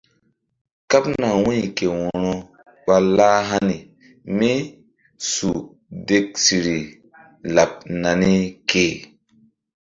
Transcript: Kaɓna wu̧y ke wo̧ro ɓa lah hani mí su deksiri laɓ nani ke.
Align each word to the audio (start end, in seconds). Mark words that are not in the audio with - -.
Kaɓna 0.89 1.27
wu̧y 1.43 1.61
ke 1.77 1.85
wo̧ro 1.99 2.33
ɓa 2.85 2.95
lah 3.17 3.37
hani 3.49 3.77
mí 4.37 4.51
su 5.31 5.49
deksiri 6.07 6.79
laɓ 7.55 7.71
nani 8.01 8.31
ke. 8.69 8.83